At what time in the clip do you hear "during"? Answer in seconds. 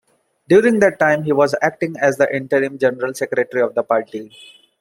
0.49-0.79